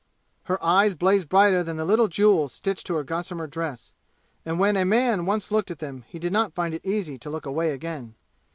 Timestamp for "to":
2.87-2.95, 7.19-7.29